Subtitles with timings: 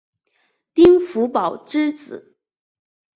[0.73, 2.35] 丁福保之子。